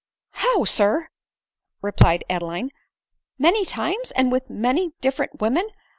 [0.31, 1.09] "How, Sir!"
[1.83, 2.71] replied Adeline;"
[3.47, 4.09] many times?
[4.15, 5.67] and with many different women